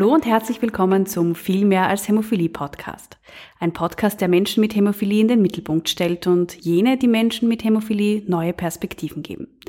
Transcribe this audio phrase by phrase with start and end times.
[0.00, 3.18] Hallo und herzlich willkommen zum Viel mehr als Hämophilie Podcast.
[3.58, 7.64] Ein Podcast, der Menschen mit Hämophilie in den Mittelpunkt stellt und jene, die Menschen mit
[7.64, 9.60] Hämophilie neue Perspektiven geben.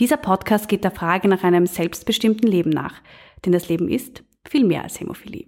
[0.00, 3.00] Dieser Podcast geht der Frage nach einem selbstbestimmten Leben nach,
[3.44, 5.46] denn das Leben ist viel mehr als Hämophilie.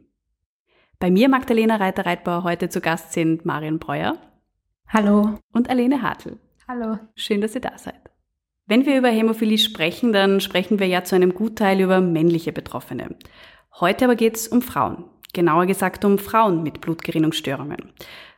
[1.00, 4.18] Bei mir, Magdalena Reiter-Reitbauer, heute zu Gast sind Marion Breuer.
[4.86, 5.40] Hallo.
[5.52, 6.38] Und Alene Hartl.
[6.68, 7.00] Hallo.
[7.16, 8.08] Schön, dass ihr da seid.
[8.66, 13.16] Wenn wir über Hämophilie sprechen, dann sprechen wir ja zu einem Gutteil über männliche Betroffene.
[13.80, 15.04] Heute aber geht es um Frauen.
[15.32, 17.92] Genauer gesagt um Frauen mit Blutgerinnungsstörungen.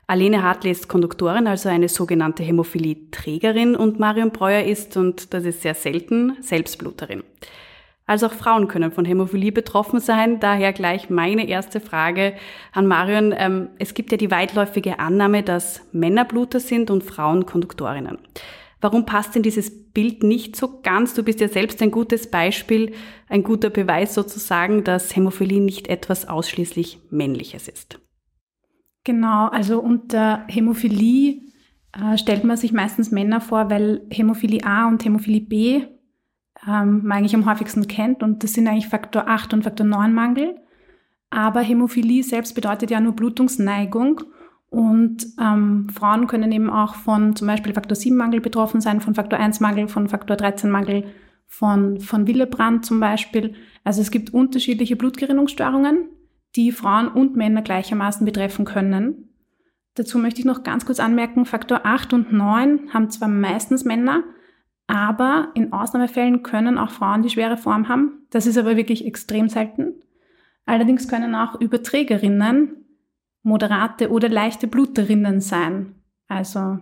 [0.06, 5.62] Alene Hartley ist Konduktorin, also eine sogenannte Hämophilie-Trägerin und Marion Breuer ist, und das ist
[5.62, 7.22] sehr selten, Selbstbluterin.
[8.06, 10.40] Also auch Frauen können von Hämophilie betroffen sein.
[10.40, 12.34] Daher gleich meine erste Frage
[12.72, 13.32] an Marion.
[13.34, 18.18] Ähm, es gibt ja die weitläufige Annahme, dass Männer Bluter sind und Frauen Konduktorinnen.
[18.80, 21.14] Warum passt denn dieses Bild nicht so ganz?
[21.14, 22.92] Du bist ja selbst ein gutes Beispiel,
[23.28, 28.00] ein guter Beweis sozusagen, dass Hämophilie nicht etwas ausschließlich Männliches ist.
[29.04, 31.42] Genau, also unter Hämophilie
[31.92, 35.82] äh, stellt man sich meistens Männer vor, weil Hämophilie A und Hämophilie B
[36.66, 40.12] ähm, man eigentlich am häufigsten kennt und das sind eigentlich Faktor 8 und Faktor 9
[40.12, 40.56] Mangel.
[41.30, 44.22] Aber Hämophilie selbst bedeutet ja nur Blutungsneigung
[44.70, 49.16] und ähm, Frauen können eben auch von zum Beispiel Faktor 7 Mangel betroffen sein, von
[49.16, 51.04] Faktor 1 Mangel, von Faktor 13 Mangel,
[51.48, 53.54] von, von Willebrand zum Beispiel.
[53.82, 56.08] Also es gibt unterschiedliche Blutgerinnungsstörungen,
[56.54, 59.28] die Frauen und Männer gleichermaßen betreffen können.
[59.94, 64.22] Dazu möchte ich noch ganz kurz anmerken, Faktor 8 und 9 haben zwar meistens Männer,
[64.86, 68.26] aber in Ausnahmefällen können auch Frauen die schwere Form haben.
[68.30, 69.94] Das ist aber wirklich extrem selten.
[70.64, 72.79] Allerdings können auch Überträgerinnen
[73.42, 75.94] moderate oder leichte Bluterinnen sein.
[76.28, 76.78] Also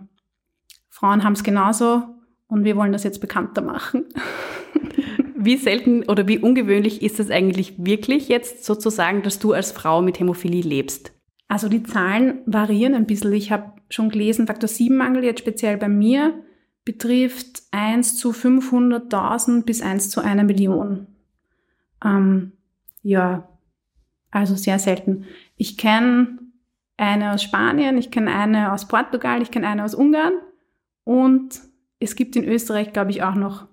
[0.89, 2.03] Frauen haben es genauso
[2.47, 4.05] und wir wollen das jetzt bekannter machen.
[5.41, 10.01] Wie selten oder wie ungewöhnlich ist es eigentlich wirklich jetzt sozusagen, dass du als Frau
[10.01, 11.13] mit Hämophilie lebst?
[11.47, 13.31] Also die Zahlen variieren ein bisschen.
[13.31, 16.33] Ich habe schon gelesen, Faktor 7 Mangel jetzt speziell bei mir
[16.83, 21.07] betrifft 1 zu 500.000 bis 1 zu einer Million.
[22.03, 22.51] Ähm,
[23.01, 23.47] ja,
[24.31, 25.25] also sehr selten.
[25.55, 26.37] Ich kenne
[26.99, 30.33] eine aus Spanien, ich kenne eine aus Portugal, ich kenne eine aus Ungarn
[31.03, 31.61] und
[31.99, 33.67] es gibt in Österreich, glaube ich, auch noch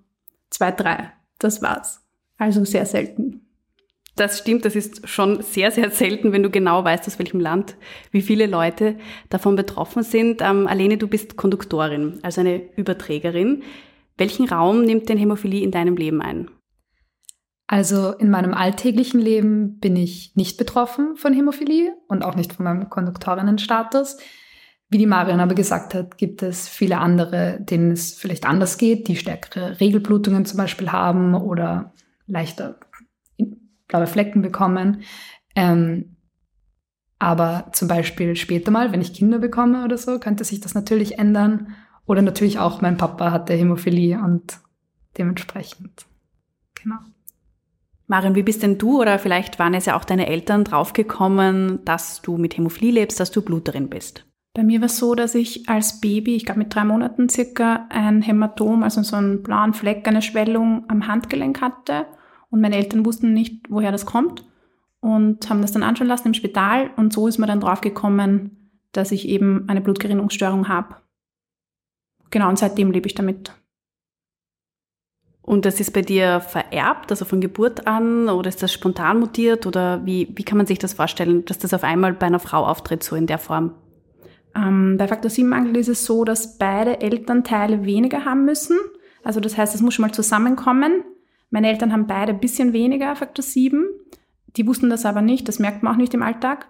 [0.51, 1.13] zwei, drei.
[1.39, 2.03] Das war's.
[2.39, 3.43] Also sehr selten.
[4.15, 7.77] Das stimmt, das ist schon sehr, sehr selten, wenn du genau weißt, aus welchem Land,
[8.11, 8.97] wie viele Leute
[9.29, 10.41] davon betroffen sind.
[10.41, 13.63] Ähm, Alene, du bist Konduktorin, also eine Überträgerin.
[14.17, 16.51] Welchen Raum nimmt denn Hämophilie in deinem Leben ein?
[17.67, 22.65] Also in meinem alltäglichen Leben bin ich nicht betroffen von Hämophilie und auch nicht von
[22.65, 24.19] meinem Konduktorinnenstatus.
[24.89, 29.09] Wie die Marion aber gesagt hat, gibt es viele andere, denen es vielleicht anders geht,
[29.09, 31.93] die stärkere Regelblutungen zum Beispiel haben oder
[32.27, 32.79] leichter
[33.89, 35.03] blaue Flecken bekommen.
[35.57, 36.17] Ähm,
[37.19, 41.19] aber zum Beispiel später mal, wenn ich Kinder bekomme oder so, könnte sich das natürlich
[41.19, 41.75] ändern.
[42.05, 44.61] Oder natürlich auch mein Papa hatte Hämophilie und
[45.19, 46.07] dementsprechend.
[46.75, 46.99] Genau.
[48.09, 52.23] Marion, wie bist denn du oder vielleicht waren es ja auch deine Eltern draufgekommen, dass
[52.23, 54.25] du mit Hämophilie lebst, dass du Bluterin bist?
[54.55, 57.87] Bei mir war es so, dass ich als Baby, ich glaube mit drei Monaten circa,
[57.91, 62.07] ein Hämatom, also so einen blauen Fleck, eine Schwellung am Handgelenk hatte.
[62.49, 64.47] Und meine Eltern wussten nicht, woher das kommt
[65.01, 66.91] und haben das dann anschauen lassen im Spital.
[66.97, 70.97] Und so ist man dann draufgekommen, dass ich eben eine Blutgerinnungsstörung habe.
[72.31, 73.53] Genau, und seitdem lebe ich damit.
[75.47, 79.65] Und das ist bei dir vererbt, also von Geburt an, oder ist das spontan mutiert,
[79.65, 82.67] oder wie, wie kann man sich das vorstellen, dass das auf einmal bei einer Frau
[82.67, 83.73] auftritt, so in der Form?
[84.57, 88.77] Ähm, bei Faktor 7 Mangel ist es so, dass beide Elternteile weniger haben müssen.
[89.23, 91.05] Also das heißt, es muss schon mal zusammenkommen.
[91.51, 93.87] Meine Eltern haben beide ein bisschen weniger Faktor 7.
[94.57, 96.67] Die wussten das aber nicht, das merkt man auch nicht im Alltag.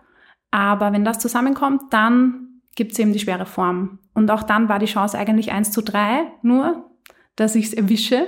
[0.51, 4.01] Aber wenn das zusammenkommt, dann gibt es eben die schwere Form.
[4.13, 6.91] Und auch dann war die Chance eigentlich 1 zu 3 nur,
[7.37, 8.27] dass ich es erwische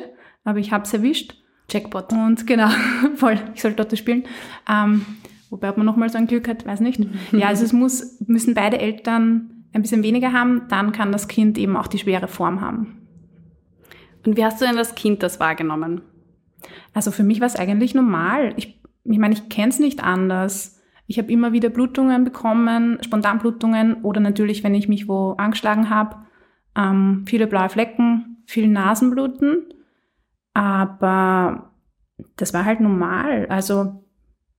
[0.48, 1.34] aber ich habe es erwischt.
[1.70, 2.10] Jackpot.
[2.12, 2.70] Und genau,
[3.16, 4.24] voll, ich soll Lotto spielen.
[4.66, 5.04] Ähm,
[5.50, 7.00] wobei, ob man nochmal so ein Glück hat, weiß nicht.
[7.32, 11.58] Ja, also es muss, müssen beide Eltern ein bisschen weniger haben, dann kann das Kind
[11.58, 13.06] eben auch die schwere Form haben.
[14.24, 16.00] Und wie hast du denn das Kind das wahrgenommen?
[16.94, 18.54] Also für mich war es eigentlich normal.
[18.56, 20.80] Ich, ich meine, ich kenne es nicht anders.
[21.06, 26.16] Ich habe immer wieder Blutungen bekommen, Spontanblutungen oder natürlich, wenn ich mich wo angeschlagen habe,
[26.74, 29.66] ähm, viele blaue Flecken, viel Nasenbluten.
[30.54, 31.72] Aber
[32.36, 33.46] das war halt normal.
[33.46, 34.04] Also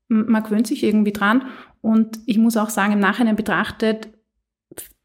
[0.08, 1.46] man gewöhnt sich irgendwie dran.
[1.82, 4.10] Und ich muss auch sagen, im Nachhinein betrachtet,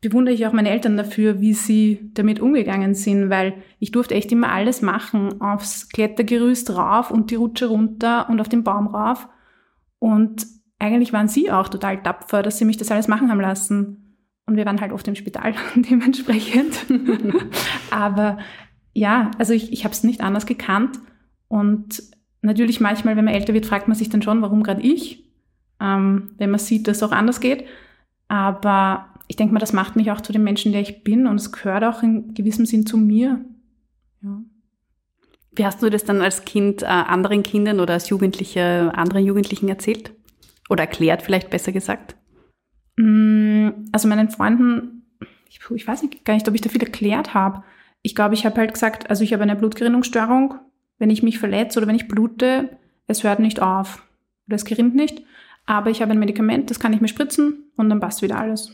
[0.01, 4.31] bewundere ich auch meine Eltern dafür, wie sie damit umgegangen sind, weil ich durfte echt
[4.33, 9.29] immer alles machen, aufs Klettergerüst rauf und die Rutsche runter und auf den Baum rauf.
[9.99, 10.47] Und
[10.79, 14.19] eigentlich waren sie auch total tapfer, dass sie mich das alles machen haben lassen.
[14.47, 16.85] Und wir waren halt oft im Spital dementsprechend.
[17.91, 18.39] Aber
[18.95, 21.01] ja, also ich, ich habe es nicht anders gekannt.
[21.49, 22.03] Und
[22.43, 25.25] natürlich manchmal, wenn man älter wird, fragt man sich dann schon, warum gerade ich,
[25.81, 27.65] ähm, wenn man sieht, dass es auch anders geht.
[28.29, 31.37] Aber ich denke mal, das macht mich auch zu dem Menschen, der ich bin und
[31.37, 33.45] es gehört auch in gewissem Sinn zu mir.
[34.23, 34.43] Ja.
[35.57, 39.69] Wie hast du das dann als Kind äh, anderen Kindern oder als Jugendliche anderen Jugendlichen
[39.69, 40.13] erzählt?
[40.69, 42.17] Oder erklärt, vielleicht besser gesagt?
[42.97, 45.07] Mm, also meinen Freunden,
[45.49, 47.63] ich, ich weiß nicht, gar nicht, ob ich da viel erklärt habe.
[48.07, 50.57] Ich glaube, ich habe halt gesagt, also ich habe eine Blutgerinnungsstörung.
[50.99, 54.07] Wenn ich mich verletze oder wenn ich blute, es hört nicht auf.
[54.47, 55.23] Oder es gerinnt nicht.
[55.65, 58.73] Aber ich habe ein Medikament, das kann ich mir spritzen und dann passt wieder alles.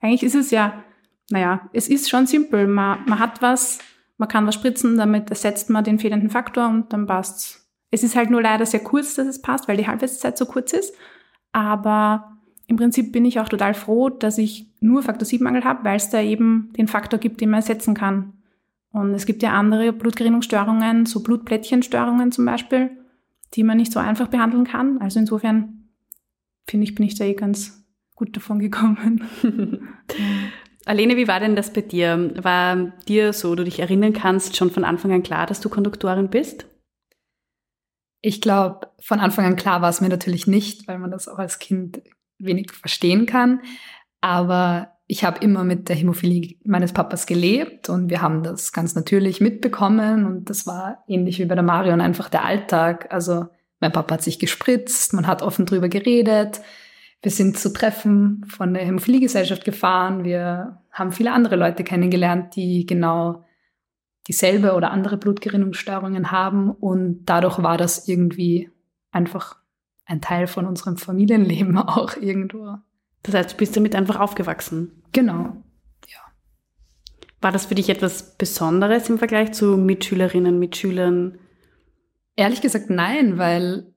[0.00, 0.82] Eigentlich ist es ja,
[1.30, 2.66] naja, es ist schon simpel.
[2.66, 3.78] Man, man hat was,
[4.18, 7.70] man kann was spritzen, damit ersetzt man den fehlenden Faktor und dann passt's.
[7.92, 10.72] Es ist halt nur leider sehr kurz, dass es passt, weil die Halbwertszeit so kurz
[10.72, 10.92] ist.
[11.52, 12.36] Aber
[12.66, 15.96] im Prinzip bin ich auch total froh, dass ich nur Faktor 7 Mangel habe, weil
[15.96, 18.32] es da eben den Faktor gibt, den man ersetzen kann.
[18.96, 22.90] Und es gibt ja andere Blutgerinnungsstörungen, so Blutplättchenstörungen zum Beispiel,
[23.52, 25.02] die man nicht so einfach behandeln kann.
[25.02, 25.90] Also insofern
[26.66, 27.84] finde ich, bin ich da eh ganz
[28.14, 29.28] gut davon gekommen.
[30.86, 32.32] Alene, wie war denn das bei dir?
[32.42, 36.30] War dir so, du dich erinnern kannst, schon von Anfang an klar, dass du Konduktorin
[36.30, 36.64] bist?
[38.22, 41.38] Ich glaube, von Anfang an klar war es mir natürlich nicht, weil man das auch
[41.38, 42.00] als Kind
[42.38, 43.60] wenig verstehen kann.
[44.22, 48.94] Aber ich habe immer mit der Hämophilie meines Papas gelebt und wir haben das ganz
[48.94, 53.12] natürlich mitbekommen und das war ähnlich wie bei der Marion einfach der Alltag.
[53.12, 53.46] Also
[53.80, 56.60] mein Papa hat sich gespritzt, man hat offen drüber geredet.
[57.22, 60.24] Wir sind zu Treffen von der Hämophiliegesellschaft gefahren.
[60.24, 63.44] Wir haben viele andere Leute kennengelernt, die genau
[64.28, 66.70] dieselbe oder andere Blutgerinnungsstörungen haben.
[66.70, 68.70] Und dadurch war das irgendwie
[69.12, 69.56] einfach
[70.04, 72.76] ein Teil von unserem Familienleben auch irgendwo.
[73.26, 75.02] Das heißt, du bist damit einfach aufgewachsen.
[75.12, 75.56] Genau,
[76.06, 76.18] ja.
[77.40, 81.38] War das für dich etwas Besonderes im Vergleich zu Mitschülerinnen, Mitschülern?
[82.36, 83.92] Ehrlich gesagt nein, weil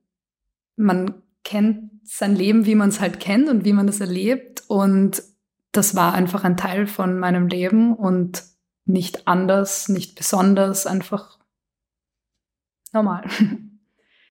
[0.75, 4.63] man kennt sein Leben, wie man es halt kennt und wie man das erlebt.
[4.67, 5.21] Und
[5.71, 8.43] das war einfach ein Teil von meinem Leben und
[8.85, 11.37] nicht anders, nicht besonders, einfach
[12.91, 13.25] normal.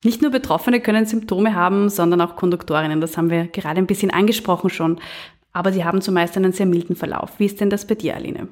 [0.04, 3.00] Nicht nur Betroffene können Symptome haben, sondern auch Konduktorinnen.
[3.00, 5.00] Das haben wir gerade ein bisschen angesprochen schon.
[5.52, 7.38] Aber sie haben zumeist einen sehr milden Verlauf.
[7.38, 8.48] Wie ist denn das bei dir, Aline?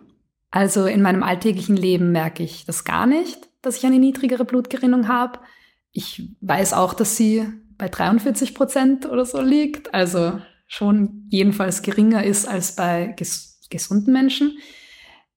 [0.51, 5.07] Also in meinem alltäglichen Leben merke ich das gar nicht, dass ich eine niedrigere Blutgerinnung
[5.07, 5.39] habe.
[5.93, 7.47] Ich weiß auch, dass sie
[7.79, 9.95] bei 43 Prozent oder so liegt.
[9.95, 14.59] Also schon jedenfalls geringer ist als bei ges gesunden Menschen.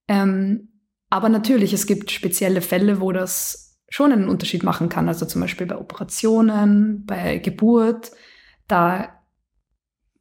[0.08, 0.70] Ähm,
[1.10, 5.08] aber natürlich, es gibt spezielle Fälle, wo das schon einen Unterschied machen kann.
[5.08, 8.12] Also zum Beispiel bei Operationen, bei Geburt.
[8.68, 9.10] Da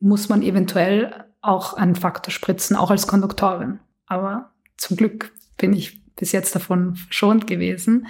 [0.01, 3.81] muss man eventuell auch einen Faktor spritzen, auch als Konduktorin.
[4.07, 8.07] Aber zum Glück bin ich bis jetzt davon verschont gewesen.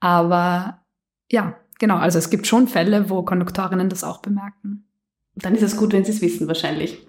[0.00, 0.82] Aber
[1.30, 1.96] ja, genau.
[1.96, 4.84] Also es gibt schon Fälle, wo Konduktorinnen das auch bemerken.
[5.34, 7.06] Dann ist es gut, wenn sie es wissen, wahrscheinlich.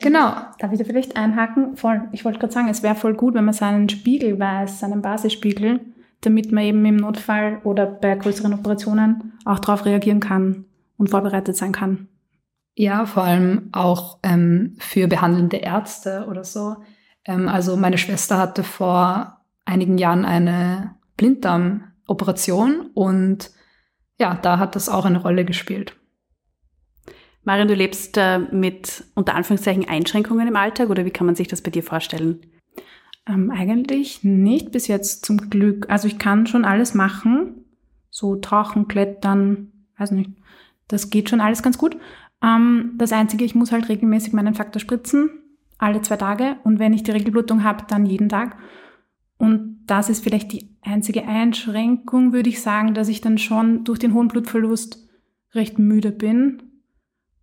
[0.00, 0.32] Genau.
[0.58, 1.76] Darf ich da vielleicht einhaken?
[1.76, 2.08] Voll.
[2.12, 5.80] Ich wollte gerade sagen, es wäre voll gut, wenn man seinen Spiegel weiß, seinen Basisspiegel,
[6.20, 10.64] damit man eben im Notfall oder bei größeren Operationen auch darauf reagieren kann
[10.96, 12.08] und vorbereitet sein kann.
[12.74, 16.76] Ja, vor allem auch ähm, für behandelnde Ärzte oder so.
[17.24, 23.50] Ähm, also meine Schwester hatte vor einigen Jahren eine Blinddarmoperation und
[24.18, 25.96] ja, da hat das auch eine Rolle gespielt.
[27.44, 31.48] Marion, du lebst äh, mit unter Anführungszeichen Einschränkungen im Alltag oder wie kann man sich
[31.48, 32.40] das bei dir vorstellen?
[33.28, 35.88] Ähm, eigentlich nicht bis jetzt zum Glück.
[35.90, 37.64] Also ich kann schon alles machen,
[38.10, 40.30] so tauchen, klettern, weiß nicht.
[40.88, 41.96] Das geht schon alles ganz gut.
[42.42, 45.30] Ähm, das Einzige, ich muss halt regelmäßig meinen Faktor spritzen,
[45.76, 46.56] alle zwei Tage.
[46.64, 48.56] Und wenn ich die Regelblutung habe, dann jeden Tag.
[49.36, 53.98] Und das ist vielleicht die einzige Einschränkung, würde ich sagen, dass ich dann schon durch
[53.98, 55.06] den hohen Blutverlust
[55.54, 56.62] recht müde bin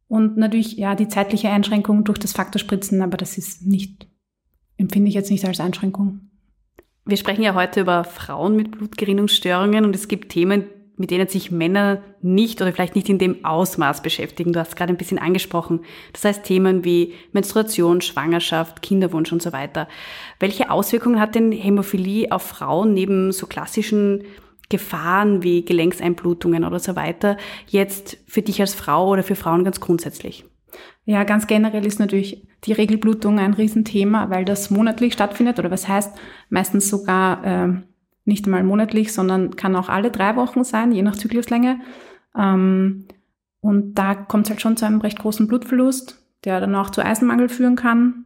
[0.07, 4.07] und natürlich, ja, die zeitliche Einschränkung durch das Faktorspritzen, aber das ist nicht,
[4.77, 6.21] empfinde ich jetzt nicht als Einschränkung.
[7.05, 10.65] Wir sprechen ja heute über Frauen mit Blutgerinnungsstörungen und es gibt Themen,
[10.97, 14.53] mit denen sich Männer nicht oder vielleicht nicht in dem Ausmaß beschäftigen.
[14.53, 15.81] Du hast gerade ein bisschen angesprochen.
[16.13, 19.87] Das heißt Themen wie Menstruation, Schwangerschaft, Kinderwunsch und so weiter.
[20.39, 24.23] Welche Auswirkungen hat denn Hämophilie auf Frauen neben so klassischen
[24.69, 29.79] Gefahren wie Gelenkseinblutungen oder so weiter jetzt für dich als Frau oder für Frauen ganz
[29.79, 30.45] grundsätzlich?
[31.05, 35.87] Ja, ganz generell ist natürlich die Regelblutung ein Riesenthema, weil das monatlich stattfindet oder was
[35.87, 36.17] heißt
[36.49, 37.73] meistens sogar äh,
[38.25, 41.79] nicht einmal monatlich, sondern kann auch alle drei Wochen sein, je nach Zykluslänge.
[42.35, 43.05] Ähm,
[43.61, 47.03] Und da kommt es halt schon zu einem recht großen Blutverlust, der dann auch zu
[47.03, 48.25] Eisenmangel führen kann.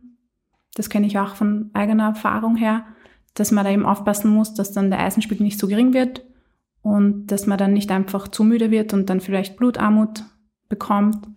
[0.75, 2.86] Das kenne ich auch von eigener Erfahrung her,
[3.36, 6.25] dass man da eben aufpassen muss, dass dann der Eisenspiegel nicht so gering wird
[6.81, 10.24] und dass man dann nicht einfach zu müde wird und dann vielleicht Blutarmut
[10.67, 11.27] bekommt.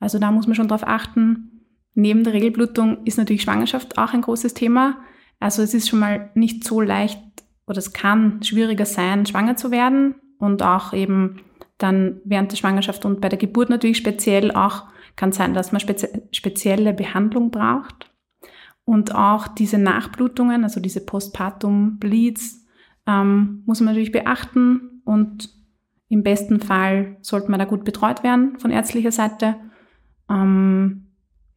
[0.00, 1.62] Also da muss man schon drauf achten.
[1.94, 4.98] Neben der Regelblutung ist natürlich Schwangerschaft auch ein großes Thema.
[5.38, 7.20] Also es ist schon mal nicht so leicht
[7.66, 11.40] oder es kann schwieriger sein, schwanger zu werden und auch eben
[11.78, 14.84] dann während der Schwangerschaft und bei der Geburt natürlich speziell auch
[15.16, 18.10] kann sein, dass man spezi spezielle Behandlung braucht.
[18.84, 22.66] Und auch diese Nachblutungen, also diese Postpartum-Bleeds,
[23.06, 25.50] ähm, muss man natürlich beachten und
[26.08, 29.56] im besten Fall sollte man da gut betreut werden von ärztlicher Seite.
[30.30, 31.06] Ähm,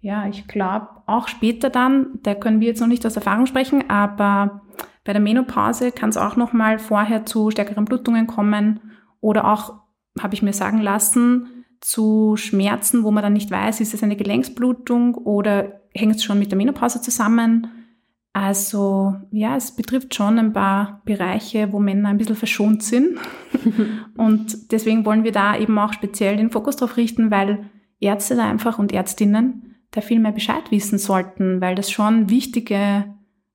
[0.02, 3.90] ja, ich glaube auch später dann, da können wir jetzt noch nicht aus Erfahrung sprechen,
[3.90, 4.62] aber
[5.06, 8.80] bei der Menopause kann es auch noch mal vorher zu stärkeren Blutungen kommen
[9.22, 9.76] oder auch,
[10.20, 14.16] habe ich mir sagen lassen, zu Schmerzen, wo man dann nicht weiß, ist es eine
[14.16, 17.68] Gelenksblutung oder hängt es schon mit der Menopause zusammen.
[18.32, 23.20] Also ja, es betrifft schon ein paar Bereiche, wo Männer ein bisschen verschont sind.
[24.18, 27.70] und deswegen wollen wir da eben auch speziell den Fokus drauf richten, weil
[28.00, 33.06] Ärzte da einfach und Ärztinnen da viel mehr Bescheid wissen sollten, weil das schon wichtige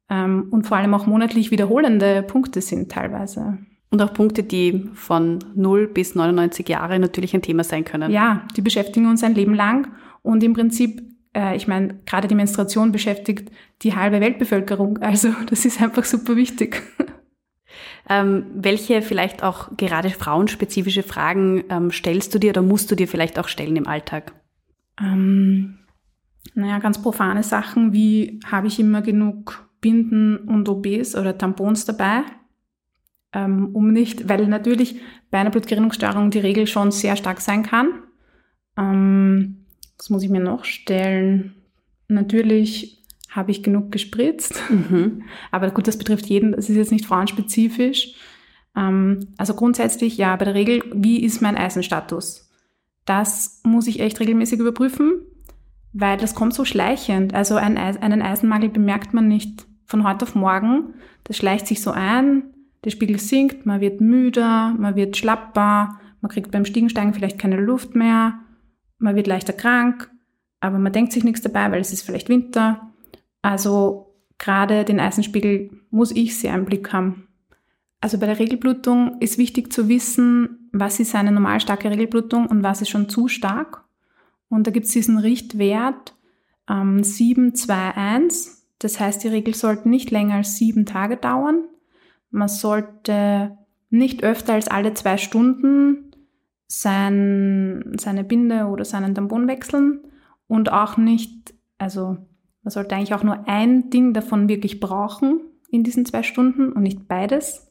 [0.08, 3.58] ähm, und vor allem auch monatlich wiederholende Punkte sind teilweise.
[3.90, 8.12] Und auch Punkte, die von 0 bis 99 Jahre natürlich ein Thema sein können.
[8.12, 9.88] Ja, die beschäftigen uns ein Leben lang
[10.22, 11.02] und im Prinzip
[11.34, 13.50] äh, ich meine, gerade die Menstruation beschäftigt
[13.82, 14.98] die halbe Weltbevölkerung.
[14.98, 16.82] Also das ist einfach super wichtig.
[18.08, 23.08] Ähm, welche vielleicht auch gerade frauenspezifische Fragen ähm, stellst du dir oder musst du dir
[23.08, 24.32] vielleicht auch stellen im Alltag?
[25.00, 25.78] Ähm,
[26.54, 32.22] naja, ganz profane Sachen wie habe ich immer genug Binden und OBs oder Tampons dabei?
[33.32, 37.88] Ähm, um nicht, weil natürlich bei einer Blutgerinnungsstörung die Regel schon sehr stark sein kann.
[38.76, 39.66] Ähm,
[39.98, 41.54] was muss ich mir noch stellen?
[42.08, 44.62] Natürlich habe ich genug gespritzt.
[44.70, 45.22] Mhm.
[45.50, 48.14] Aber gut, das betrifft jeden, das ist jetzt nicht frauenspezifisch.
[48.76, 52.50] Ähm, also grundsätzlich, ja, bei der Regel, wie ist mein Eisenstatus?
[53.04, 55.22] Das muss ich echt regelmäßig überprüfen,
[55.92, 57.34] weil das kommt so schleichend.
[57.34, 60.94] Also einen, einen Eisenmangel bemerkt man nicht von heute auf morgen.
[61.24, 62.44] Das schleicht sich so ein,
[62.84, 67.56] der Spiegel sinkt, man wird müder, man wird schlapper, man kriegt beim Stiegensteigen vielleicht keine
[67.56, 68.40] Luft mehr
[68.98, 70.10] man wird leichter krank,
[70.60, 72.87] aber man denkt sich nichts dabei, weil es ist vielleicht Winter.
[73.48, 77.28] Also gerade den Eisenspiegel muss ich sehr im Blick haben.
[77.98, 82.62] Also bei der Regelblutung ist wichtig zu wissen, was ist eine normal starke Regelblutung und
[82.62, 83.84] was ist schon zu stark.
[84.50, 86.14] Und da gibt es diesen Richtwert
[86.68, 88.52] ähm, 721.
[88.80, 91.64] Das heißt, die Regel sollte nicht länger als sieben Tage dauern.
[92.30, 93.56] Man sollte
[93.88, 96.12] nicht öfter als alle zwei Stunden
[96.66, 100.00] sein, seine Binde oder seinen Tampon wechseln
[100.48, 102.18] und auch nicht, also
[102.62, 106.82] man sollte eigentlich auch nur ein Ding davon wirklich brauchen in diesen zwei Stunden und
[106.82, 107.68] nicht beides.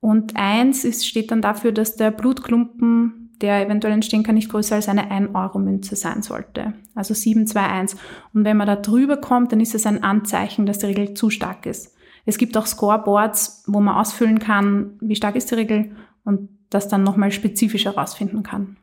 [0.00, 4.74] Und eins ist, steht dann dafür, dass der Blutklumpen, der eventuell entstehen kann, nicht größer
[4.74, 6.74] als eine 1-Euro-Münze sein sollte.
[6.94, 7.98] Also 721.
[8.34, 11.30] Und wenn man da drüber kommt, dann ist es ein Anzeichen, dass die Regel zu
[11.30, 11.94] stark ist.
[12.24, 15.96] Es gibt auch Scoreboards, wo man ausfüllen kann, wie stark ist die Regel.
[16.24, 18.76] Und das dann nochmal spezifisch herausfinden kann.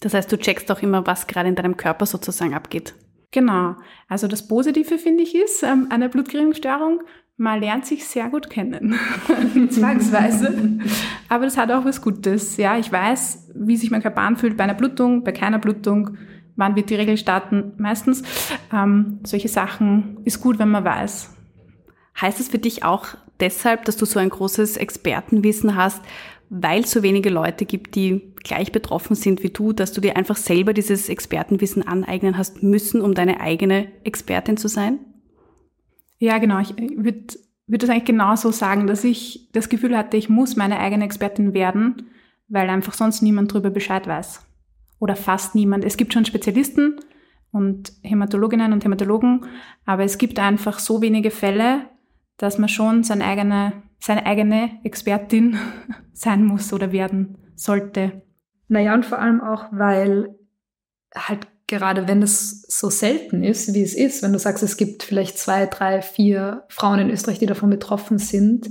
[0.00, 2.94] Das heißt, du checkst auch immer, was gerade in deinem Körper sozusagen abgeht.
[3.30, 3.76] Genau.
[4.08, 7.02] Also das Positive finde ich ist ähm, eine Blutgerinnungsstörung,
[7.36, 8.98] man lernt sich sehr gut kennen,
[9.70, 10.80] zwangsweise.
[11.28, 12.56] Aber das hat auch was Gutes.
[12.56, 16.16] Ja, ich weiß, wie sich mein Körper anfühlt bei einer Blutung, bei keiner Blutung,
[16.56, 18.24] wann wird die Regel starten, meistens.
[18.72, 21.32] Ähm, solche Sachen ist gut, wenn man weiß.
[22.20, 23.06] Heißt es für dich auch
[23.38, 26.02] deshalb, dass du so ein großes Expertenwissen hast,
[26.50, 30.16] weil es so wenige Leute gibt, die gleich betroffen sind wie du, dass du dir
[30.16, 34.98] einfach selber dieses Expertenwissen aneignen hast müssen, um deine eigene Expertin zu sein?
[36.18, 36.58] Ja, genau.
[36.60, 37.34] Ich würde
[37.68, 41.54] würd das eigentlich genauso sagen, dass ich das Gefühl hatte, ich muss meine eigene Expertin
[41.54, 42.08] werden,
[42.48, 44.44] weil einfach sonst niemand darüber Bescheid weiß.
[44.98, 45.84] Oder fast niemand.
[45.84, 46.98] Es gibt schon Spezialisten
[47.52, 49.46] und Hämatologinnen und Hämatologen,
[49.84, 51.82] aber es gibt einfach so wenige Fälle,
[52.36, 55.58] dass man schon seine eigene, seine eigene Expertin
[56.12, 58.22] sein muss oder werden sollte.
[58.68, 60.34] Naja, und vor allem auch, weil
[61.14, 65.02] halt gerade wenn es so selten ist, wie es ist, wenn du sagst, es gibt
[65.02, 68.70] vielleicht zwei, drei, vier Frauen in Österreich, die davon betroffen sind,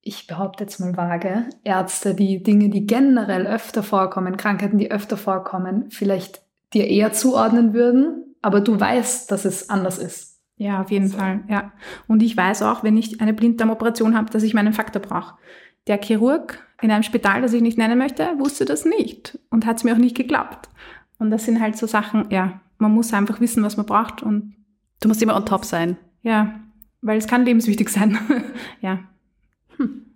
[0.00, 5.16] ich behaupte jetzt mal vage, Ärzte, die Dinge, die generell öfter vorkommen, Krankheiten, die öfter
[5.16, 10.37] vorkommen, vielleicht dir eher zuordnen würden, aber du weißt, dass es anders ist.
[10.58, 11.16] Ja, auf jeden so.
[11.16, 11.72] Fall, ja.
[12.08, 15.36] Und ich weiß auch, wenn ich eine Blinddarmoperation habe, dass ich meinen Faktor brauche.
[15.86, 19.78] der Chirurg in einem Spital, das ich nicht nennen möchte, wusste das nicht und hat
[19.78, 20.68] es mir auch nicht geklappt.
[21.18, 24.54] Und das sind halt so Sachen, ja, man muss einfach wissen, was man braucht und
[25.00, 25.96] du musst immer on top sein.
[26.22, 26.60] Ja,
[27.00, 28.18] weil es kann lebenswichtig sein.
[28.80, 29.00] ja.
[29.76, 30.06] Hm.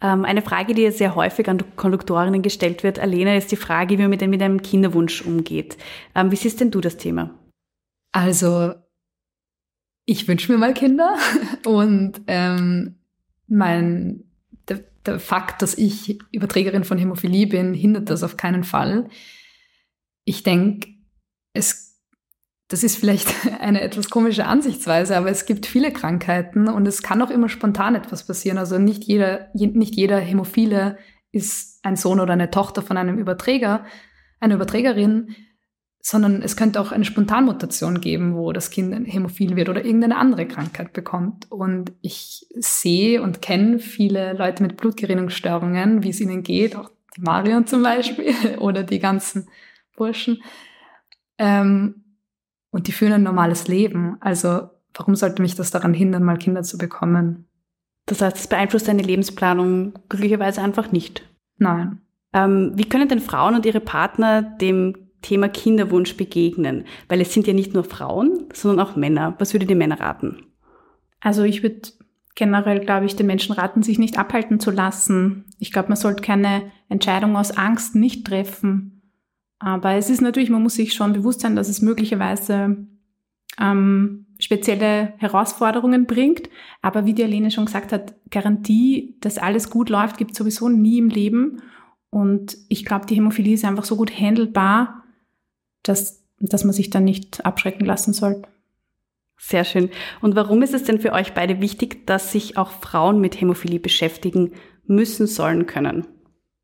[0.00, 4.02] Ähm, eine Frage, die sehr häufig an Konduktorinnen gestellt wird, Alena, ist die Frage, wie
[4.02, 5.76] man mit, mit einem Kinderwunsch umgeht.
[6.14, 7.37] Ähm, wie siehst denn du das Thema?
[8.12, 8.74] Also,
[10.04, 11.16] ich wünsche mir mal Kinder
[11.66, 12.96] und ähm,
[13.46, 14.24] mein,
[14.68, 19.08] der, der Fakt, dass ich Überträgerin von Hämophilie bin, hindert das auf keinen Fall.
[20.24, 20.88] Ich denke,
[22.68, 27.22] das ist vielleicht eine etwas komische Ansichtsweise, aber es gibt viele Krankheiten und es kann
[27.22, 28.58] auch immer spontan etwas passieren.
[28.58, 30.98] Also nicht jeder, nicht jeder Hämophile
[31.32, 33.84] ist ein Sohn oder eine Tochter von einem Überträger,
[34.40, 35.34] einer Überträgerin,
[36.00, 40.46] sondern es könnte auch eine Spontanmutation geben, wo das Kind hämophil wird oder irgendeine andere
[40.46, 41.50] Krankheit bekommt.
[41.50, 47.20] Und ich sehe und kenne viele Leute mit Blutgerinnungsstörungen, wie es ihnen geht, auch die
[47.20, 49.48] Marion zum Beispiel oder die ganzen
[49.96, 50.42] Burschen.
[51.36, 52.04] Ähm,
[52.70, 54.16] und die führen ein normales Leben.
[54.20, 57.48] Also warum sollte mich das daran hindern, mal Kinder zu bekommen?
[58.06, 61.28] Das heißt, es beeinflusst deine Lebensplanung glücklicherweise einfach nicht.
[61.58, 62.00] Nein.
[62.32, 66.84] Ähm, wie können denn Frauen und ihre Partner dem Thema Kinderwunsch begegnen?
[67.08, 69.34] Weil es sind ja nicht nur Frauen, sondern auch Männer.
[69.38, 70.46] Was würde die Männer raten?
[71.20, 71.88] Also ich würde
[72.34, 75.44] generell, glaube ich, den Menschen raten, sich nicht abhalten zu lassen.
[75.58, 79.02] Ich glaube, man sollte keine Entscheidung aus Angst nicht treffen.
[79.58, 82.76] Aber es ist natürlich, man muss sich schon bewusst sein, dass es möglicherweise
[83.60, 86.48] ähm, spezielle Herausforderungen bringt.
[86.80, 90.68] Aber wie die Alene schon gesagt hat, Garantie, dass alles gut läuft, gibt es sowieso
[90.68, 91.60] nie im Leben.
[92.10, 95.02] Und ich glaube, die Hämophilie ist einfach so gut handelbar,
[95.88, 98.48] dass, dass man sich dann nicht abschrecken lassen sollte.
[99.38, 99.90] Sehr schön.
[100.20, 103.78] Und warum ist es denn für euch beide wichtig, dass sich auch Frauen mit Hämophilie
[103.78, 104.52] beschäftigen
[104.86, 106.06] müssen, sollen, können?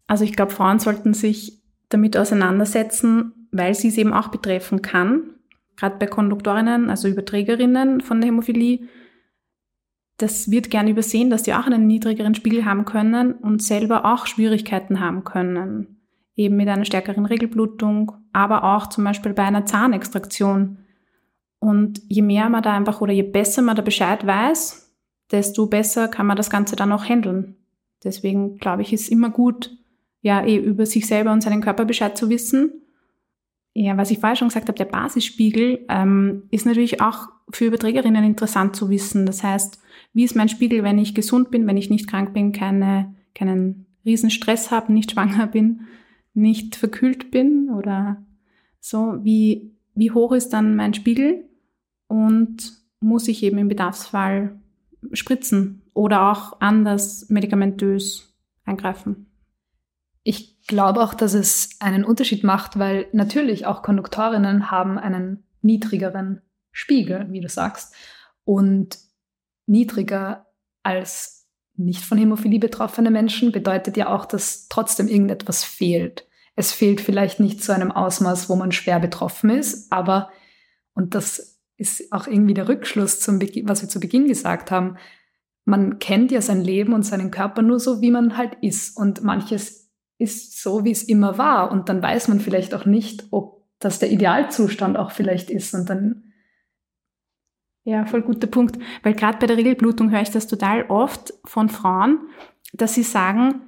[0.06, 5.30] Also ich glaube, Frauen sollten sich damit auseinandersetzen, weil sie es eben auch betreffen kann.
[5.76, 8.88] Gerade bei Konduktorinnen, also Überträgerinnen von der Hämophilie,
[10.16, 14.26] das wird gern übersehen, dass die auch einen niedrigeren Spiegel haben können und selber auch
[14.26, 15.93] Schwierigkeiten haben können.
[16.36, 20.78] Eben mit einer stärkeren Regelblutung, aber auch zum Beispiel bei einer Zahnextraktion.
[21.60, 24.92] Und je mehr man da einfach oder je besser man da Bescheid weiß,
[25.30, 27.56] desto besser kann man das Ganze dann auch handeln.
[28.02, 29.70] Deswegen glaube ich, ist immer gut,
[30.20, 32.72] ja, eh über sich selber und seinen Körper Bescheid zu wissen.
[33.74, 38.24] Ja, was ich vorher schon gesagt habe, der Basisspiegel ähm, ist natürlich auch für Überträgerinnen
[38.24, 39.26] interessant zu wissen.
[39.26, 39.80] Das heißt,
[40.12, 43.86] wie ist mein Spiegel, wenn ich gesund bin, wenn ich nicht krank bin, keine, keinen
[44.04, 45.82] Riesenstress habe, nicht schwanger bin,
[46.34, 48.24] nicht verkühlt bin oder
[48.80, 51.48] so, wie, wie hoch ist dann mein Spiegel
[52.08, 54.60] und muss ich eben im Bedarfsfall
[55.12, 59.26] spritzen oder auch anders medikamentös eingreifen.
[60.22, 66.40] Ich glaube auch, dass es einen Unterschied macht, weil natürlich auch Konduktorinnen haben einen niedrigeren
[66.72, 67.94] Spiegel, wie du sagst,
[68.44, 68.98] und
[69.66, 70.46] niedriger
[70.82, 71.43] als
[71.76, 76.26] nicht von Hämophilie betroffene Menschen bedeutet ja auch, dass trotzdem irgendetwas fehlt.
[76.56, 80.30] Es fehlt vielleicht nicht zu einem Ausmaß, wo man schwer betroffen ist, aber,
[80.94, 84.96] und das ist auch irgendwie der Rückschluss zum Beginn, was wir zu Beginn gesagt haben,
[85.64, 88.96] man kennt ja sein Leben und seinen Körper nur so, wie man halt ist.
[88.96, 91.72] Und manches ist so, wie es immer war.
[91.72, 95.74] Und dann weiß man vielleicht auch nicht, ob das der Idealzustand auch vielleicht ist.
[95.74, 96.33] Und dann.
[97.84, 98.78] Ja, voll guter Punkt.
[99.02, 102.18] Weil gerade bei der Regelblutung höre ich das total oft von Frauen,
[102.72, 103.62] dass sie sagen,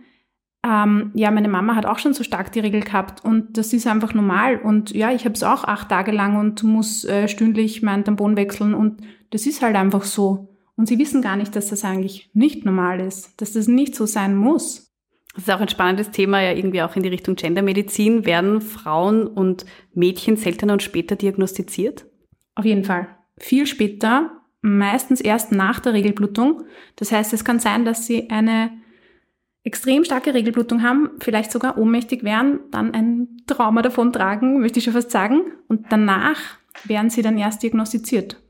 [0.66, 3.86] ähm, ja, meine Mama hat auch schon so stark die Regel gehabt und das ist
[3.86, 4.56] einfach normal.
[4.56, 8.36] Und ja, ich habe es auch acht Tage lang und muss äh, stündlich meinen Tampon
[8.36, 10.48] wechseln und das ist halt einfach so.
[10.76, 14.06] Und sie wissen gar nicht, dass das eigentlich nicht normal ist, dass das nicht so
[14.06, 14.92] sein muss.
[15.34, 18.24] Das ist auch ein spannendes Thema, ja irgendwie auch in die Richtung Gendermedizin.
[18.24, 22.06] Werden Frauen und Mädchen seltener und später diagnostiziert?
[22.54, 23.15] Auf jeden Fall.
[23.38, 26.64] Viel später, meistens erst nach der Regelblutung.
[26.96, 28.70] Das heißt, es kann sein, dass sie eine
[29.62, 34.84] extrem starke Regelblutung haben, vielleicht sogar ohnmächtig werden, dann ein Trauma davon tragen, möchte ich
[34.84, 35.40] schon fast sagen.
[35.68, 36.40] Und danach
[36.84, 38.42] werden sie dann erst diagnostiziert.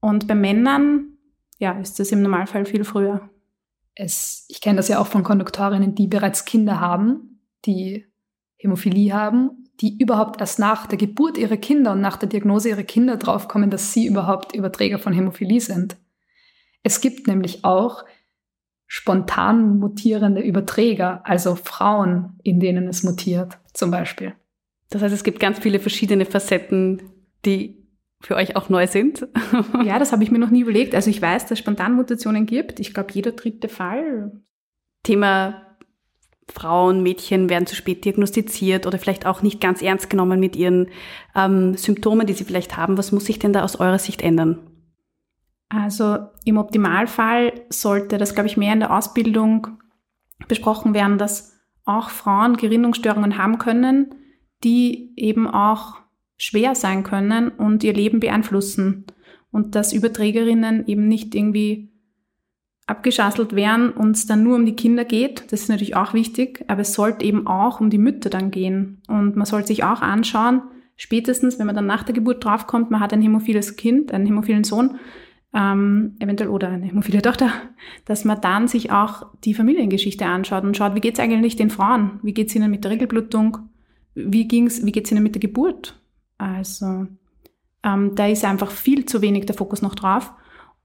[0.00, 1.18] Und bei Männern,
[1.58, 3.28] ja, ist das im Normalfall viel früher
[3.94, 8.06] es, ich kenne das ja auch von Konduktorinnen, die bereits Kinder haben, die
[8.56, 12.84] Hämophilie haben, die überhaupt erst nach der Geburt ihrer Kinder und nach der Diagnose ihrer
[12.84, 15.96] Kinder draufkommen, dass sie überhaupt Überträger von Hämophilie sind.
[16.84, 18.04] Es gibt nämlich auch
[18.86, 24.34] spontan mutierende Überträger, also Frauen, in denen es mutiert, zum Beispiel.
[24.90, 27.02] Das heißt, es gibt ganz viele verschiedene Facetten,
[27.44, 27.82] die
[28.20, 29.26] für euch auch neu sind?
[29.84, 30.94] ja, das habe ich mir noch nie überlegt.
[30.94, 32.78] Also ich weiß, dass es Spontanmutationen gibt.
[32.78, 34.30] Ich glaube, jeder dritte Fall.
[35.02, 35.71] Thema
[36.48, 40.88] Frauen, Mädchen werden zu spät diagnostiziert oder vielleicht auch nicht ganz ernst genommen mit ihren
[41.34, 42.98] ähm, Symptomen, die sie vielleicht haben.
[42.98, 44.58] Was muss sich denn da aus eurer Sicht ändern?
[45.68, 49.68] Also im Optimalfall sollte das, glaube ich, mehr in der Ausbildung
[50.48, 54.14] besprochen werden, dass auch Frauen Gerinnungsstörungen haben können,
[54.64, 55.96] die eben auch
[56.36, 59.06] schwer sein können und ihr Leben beeinflussen.
[59.50, 61.91] Und dass Überträgerinnen eben nicht irgendwie
[62.86, 65.44] abgeschasselt werden und es dann nur um die Kinder geht.
[65.52, 69.00] Das ist natürlich auch wichtig, aber es sollte eben auch um die Mütter dann gehen.
[69.08, 70.62] Und man sollte sich auch anschauen,
[70.96, 74.64] spätestens, wenn man dann nach der Geburt draufkommt, man hat ein hämophiles Kind, einen hämophilen
[74.64, 74.98] Sohn,
[75.54, 77.52] ähm, eventuell oder eine hämophile Tochter,
[78.06, 82.20] dass man dann sich auch die Familiengeschichte anschaut und schaut, wie geht's eigentlich den Frauen?
[82.22, 83.58] Wie geht's ihnen mit der Regelblutung?
[84.14, 86.00] Wie ging's, wie geht's ihnen mit der Geburt?
[86.38, 87.06] Also
[87.84, 90.32] ähm, da ist einfach viel zu wenig der Fokus noch drauf.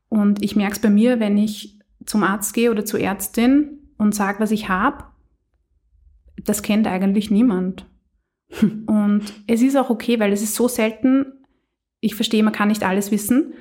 [0.10, 1.77] Und ich merke es bei mir, wenn ich
[2.08, 5.04] zum Arzt gehe oder zur Ärztin und sage, was ich habe,
[6.44, 7.86] das kennt eigentlich niemand.
[8.62, 11.34] Und es ist auch okay, weil es ist so selten.
[12.00, 13.54] Ich verstehe, man kann nicht alles wissen,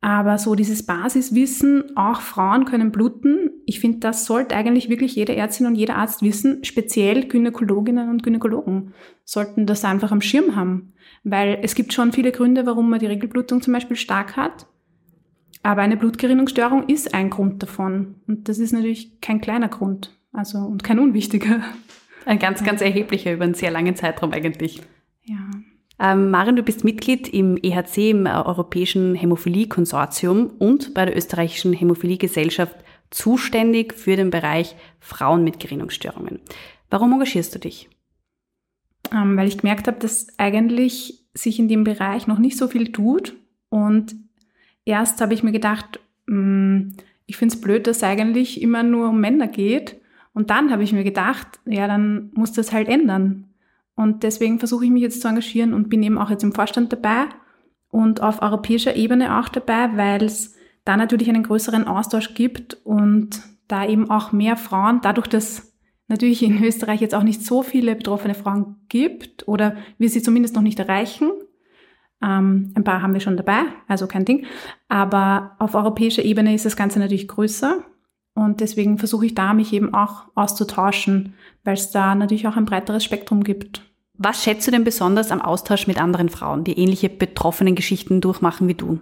[0.00, 5.36] aber so dieses Basiswissen, auch Frauen können bluten, ich finde, das sollte eigentlich wirklich jede
[5.36, 6.64] Ärztin und jeder Arzt wissen.
[6.64, 10.94] Speziell Gynäkologinnen und Gynäkologen sollten das einfach am Schirm haben.
[11.22, 14.66] Weil es gibt schon viele Gründe, warum man die Regelblutung zum Beispiel stark hat.
[15.62, 18.16] Aber eine Blutgerinnungsstörung ist ein Grund davon.
[18.26, 20.16] Und das ist natürlich kein kleiner Grund.
[20.32, 21.62] Also, und kein unwichtiger.
[22.24, 24.80] Ein ganz, ganz erheblicher über einen sehr langen Zeitraum eigentlich.
[25.24, 25.38] Ja.
[25.98, 32.76] Ähm, Marin, du bist Mitglied im EHC, im Europäischen Hämophilie-Konsortium und bei der österreichischen Hämophilie-Gesellschaft
[33.10, 36.40] zuständig für den Bereich Frauen mit Gerinnungsstörungen.
[36.90, 37.88] Warum engagierst du dich?
[39.12, 42.92] Ähm, weil ich gemerkt habe, dass eigentlich sich in dem Bereich noch nicht so viel
[42.92, 43.34] tut.
[43.68, 44.14] Und
[44.84, 46.92] erst habe ich mir gedacht, mh, hm,
[47.26, 50.00] ich finde es blöd, dass es eigentlich immer nur um Männer geht.
[50.34, 53.52] Und dann habe ich mir gedacht, ja, dann muss das halt ändern.
[53.94, 56.92] Und deswegen versuche ich mich jetzt zu engagieren und bin eben auch jetzt im Vorstand
[56.92, 57.26] dabei
[57.90, 63.40] und auf europäischer Ebene auch dabei, weil es da natürlich einen größeren Austausch gibt und
[63.68, 65.72] da eben auch mehr Frauen, dadurch, dass
[66.08, 70.54] natürlich in Österreich jetzt auch nicht so viele betroffene Frauen gibt oder wir sie zumindest
[70.54, 71.30] noch nicht erreichen.
[72.22, 74.46] Ähm, ein paar haben wir schon dabei, also kein Ding.
[74.88, 77.84] Aber auf europäischer Ebene ist das Ganze natürlich größer
[78.34, 82.64] und deswegen versuche ich da mich eben auch auszutauschen, weil es da natürlich auch ein
[82.64, 83.82] breiteres Spektrum gibt.
[84.14, 88.68] Was schätzt du denn besonders am Austausch mit anderen Frauen, die ähnliche betroffenen Geschichten durchmachen
[88.68, 89.00] wie du?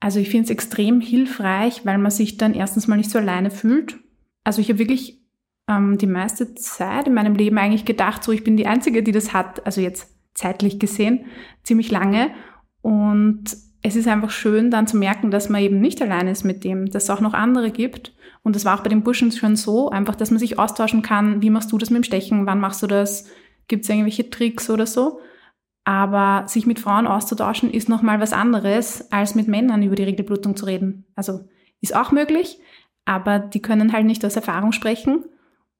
[0.00, 3.50] Also ich finde es extrem hilfreich, weil man sich dann erstens mal nicht so alleine
[3.50, 3.96] fühlt.
[4.44, 5.22] Also ich habe wirklich
[5.68, 9.12] ähm, die meiste Zeit in meinem Leben eigentlich gedacht, so ich bin die Einzige, die
[9.12, 11.26] das hat, also jetzt zeitlich gesehen,
[11.62, 12.30] ziemlich lange.
[12.82, 13.44] Und
[13.82, 16.86] es ist einfach schön dann zu merken, dass man eben nicht alleine ist mit dem,
[16.86, 18.14] dass es auch noch andere gibt.
[18.42, 21.42] Und das war auch bei den Burschen schon so, einfach, dass man sich austauschen kann,
[21.42, 23.26] wie machst du das mit dem Stechen, wann machst du das,
[23.68, 25.20] gibt es irgendwelche Tricks oder so.
[25.84, 30.56] Aber sich mit Frauen auszutauschen ist nochmal was anderes, als mit Männern über die Regelblutung
[30.56, 31.04] zu reden.
[31.14, 31.40] Also
[31.82, 32.58] ist auch möglich,
[33.04, 35.24] aber die können halt nicht aus Erfahrung sprechen.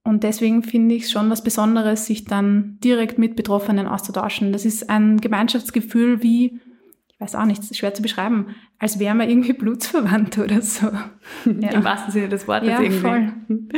[0.06, 4.52] Und deswegen finde ich es schon was Besonderes, sich dann direkt mit Betroffenen auszutauschen.
[4.52, 6.60] Das ist ein Gemeinschaftsgefühl wie,
[7.08, 10.60] ich weiß auch nicht, das ist schwer zu beschreiben, als wäre man irgendwie blutsverwandt oder
[10.60, 10.90] so.
[11.46, 11.70] Ja.
[11.70, 13.00] Im wahrsten Sinne des Wortes ja, irgendwie.
[13.00, 13.32] Voll.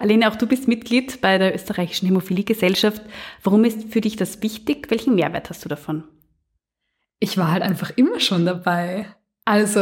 [0.00, 3.02] Alene, auch du bist Mitglied bei der österreichischen Hämophilie-Gesellschaft.
[3.44, 4.90] Warum ist für dich das wichtig?
[4.90, 6.02] Welchen Mehrwert hast du davon?
[7.20, 9.06] Ich war halt einfach immer schon dabei.
[9.44, 9.80] Also,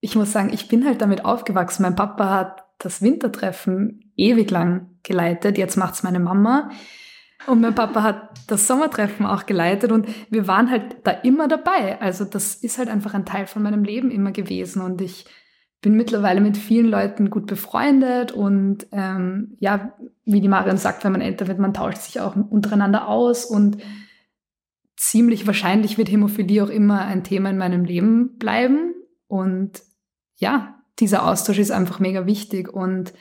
[0.00, 1.82] ich muss sagen, ich bin halt damit aufgewachsen.
[1.82, 5.58] Mein Papa hat das Wintertreffen ewig lang geleitet.
[5.58, 6.70] Jetzt macht's meine Mama.
[7.46, 12.00] Und mein Papa hat das Sommertreffen auch geleitet und wir waren halt da immer dabei.
[12.00, 15.24] Also das ist halt einfach ein Teil von meinem Leben immer gewesen und ich
[15.80, 19.94] bin mittlerweile mit vielen Leuten gut befreundet und ähm, ja,
[20.26, 23.78] wie die Marion sagt, wenn man älter wird, man tauscht sich auch untereinander aus und
[24.96, 28.92] ziemlich wahrscheinlich wird Hämophilie auch immer ein Thema in meinem Leben bleiben
[29.26, 29.82] und
[30.36, 33.14] ja, dieser Austausch ist einfach mega wichtig und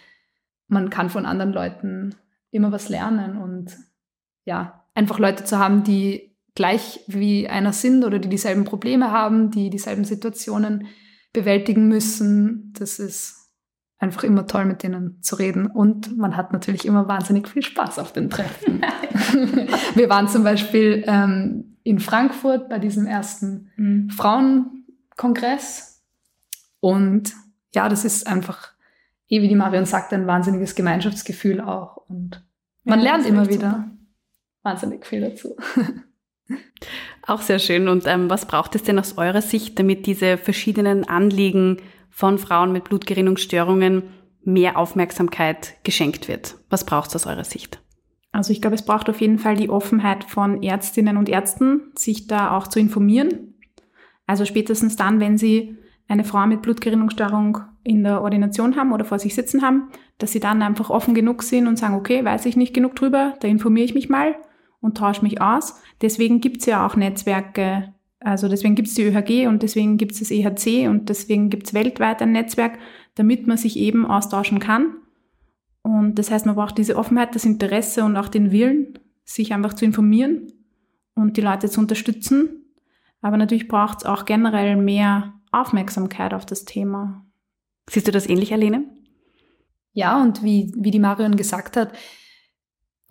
[0.70, 2.16] man kann von anderen Leuten
[2.52, 3.76] immer was lernen und
[4.46, 9.52] ja, einfach Leute zu haben, die gleich wie einer sind oder die dieselben Probleme haben,
[9.52, 10.88] die dieselben Situationen
[11.32, 12.74] bewältigen müssen.
[12.78, 13.40] Das ist
[14.00, 15.68] einfach immer toll, mit denen zu reden.
[15.68, 18.82] Und man hat natürlich immer wahnsinnig viel Spaß auf den Treffen.
[19.96, 24.10] Wir waren zum Beispiel ähm, in Frankfurt bei diesem ersten mhm.
[24.10, 26.04] Frauenkongress.
[26.80, 27.34] Und
[27.74, 28.74] ja, das ist einfach,
[29.30, 31.98] eh wie die Marion sagt, ein wahnsinniges Gemeinschaftsgefühl auch.
[32.08, 32.46] Und
[32.84, 33.72] man ja, lernt immer wieder.
[33.72, 34.00] Super
[34.64, 35.56] wahnsinnig viel dazu.
[37.28, 37.88] Auch sehr schön.
[37.88, 41.78] Und ähm, was braucht es denn aus eurer Sicht, damit diese verschiedenen Anliegen
[42.10, 44.04] von Frauen mit Blutgerinnungsstörungen
[44.44, 46.56] mehr Aufmerksamkeit geschenkt wird?
[46.70, 47.82] Was braucht es aus eurer Sicht?
[48.32, 52.28] Also ich glaube, es braucht auf jeden Fall die Offenheit von Ärztinnen und Ärzten, sich
[52.28, 53.56] da auch zu informieren.
[54.26, 59.20] Also spätestens dann, wenn sie eine Frau mit Blutgerinnungsstörung in der Ordination haben oder vor
[59.20, 62.58] sich sitzen haben, dass sie dann einfach offen genug sind und sagen, okay, weiß ich
[62.58, 64.36] nicht genug drüber, da informiere ich mich mal
[64.82, 65.82] und tausche mich aus.
[66.02, 70.88] Deswegen gibt's ja auch Netzwerke, also deswegen gibt's die ÖHG und deswegen gibt's das EHC
[70.90, 72.78] und deswegen gibt's weltweit ein Netzwerk,
[73.16, 74.96] damit man sich eben austauschen kann.
[75.82, 79.74] Und das heißt, man braucht diese Offenheit, das Interesse und auch den Willen, sich einfach
[79.74, 80.52] zu informieren
[81.16, 82.66] und die Leute zu unterstützen.
[83.22, 87.26] Aber natürlich braucht es auch generell mehr Aufmerksamkeit auf das Thema.
[87.90, 88.86] Siehst du das ähnlich, Alene?
[89.94, 91.92] Ja, und wie, wie die Marion gesagt hat,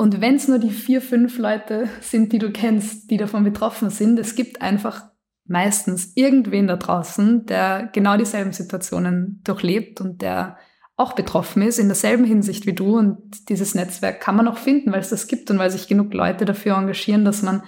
[0.00, 3.90] und wenn es nur die vier, fünf Leute sind, die du kennst, die davon betroffen
[3.90, 5.10] sind, es gibt einfach
[5.44, 10.56] meistens irgendwen da draußen, der genau dieselben Situationen durchlebt und der
[10.96, 12.96] auch betroffen ist, in derselben Hinsicht wie du.
[12.96, 16.14] Und dieses Netzwerk kann man auch finden, weil es das gibt und weil sich genug
[16.14, 17.64] Leute dafür engagieren, dass man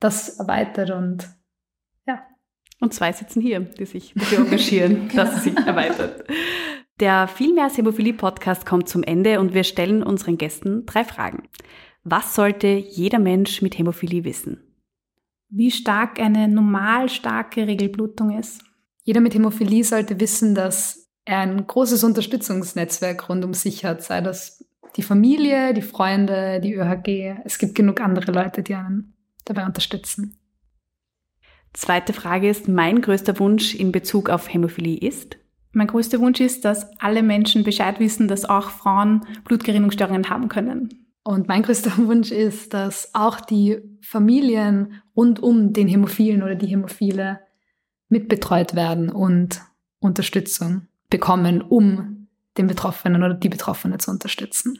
[0.00, 1.28] das erweitert und.
[2.82, 6.24] Und zwei sitzen hier, die sich dafür engagieren, dass es sich erweitert.
[6.98, 11.44] Der Vielmehr Hämophilie Podcast kommt zum Ende und wir stellen unseren Gästen drei Fragen.
[12.02, 14.64] Was sollte jeder Mensch mit Hämophilie wissen?
[15.48, 18.64] Wie stark eine normal starke Regelblutung ist.
[19.04, 24.20] Jeder mit Hämophilie sollte wissen, dass er ein großes Unterstützungsnetzwerk rund um sich hat, sei
[24.20, 24.64] das
[24.96, 27.42] die Familie, die Freunde, die ÖHG.
[27.44, 29.14] Es gibt genug andere Leute, die einen
[29.44, 30.36] dabei unterstützen.
[31.74, 35.38] Zweite Frage ist, mein größter Wunsch in Bezug auf Hämophilie ist?
[35.72, 40.90] Mein größter Wunsch ist, dass alle Menschen Bescheid wissen, dass auch Frauen Blutgerinnungsstörungen haben können.
[41.24, 46.66] Und mein größter Wunsch ist, dass auch die Familien rund um den Hämophilen oder die
[46.66, 47.40] Hämophile
[48.08, 49.62] mitbetreut werden und
[49.98, 54.78] Unterstützung bekommen, um den Betroffenen oder die Betroffene zu unterstützen.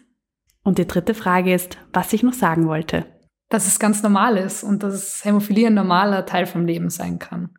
[0.62, 3.06] Und die dritte Frage ist, was ich noch sagen wollte.
[3.52, 7.50] Dass es ganz normal ist und dass Hämophilie ein normaler Teil vom Leben sein kann.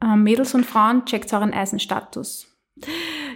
[0.00, 2.46] Ähm, Mädels und Frauen checkt euren Eisenstatus.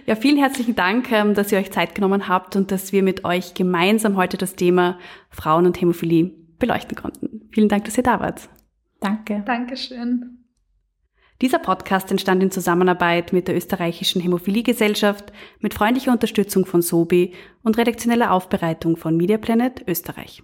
[0.05, 3.25] Ja, vielen herzlichen Dank, ähm, dass ihr euch Zeit genommen habt und dass wir mit
[3.25, 4.97] euch gemeinsam heute das Thema
[5.29, 7.49] Frauen und Hämophilie beleuchten konnten.
[7.51, 8.47] Vielen Dank, dass ihr da wart.
[9.01, 9.43] Danke.
[9.45, 10.45] Dankeschön.
[11.41, 17.77] Dieser Podcast entstand in Zusammenarbeit mit der österreichischen Hämophiliegesellschaft mit freundlicher Unterstützung von SOBI und
[17.77, 20.41] redaktioneller Aufbereitung von Media Planet Österreich.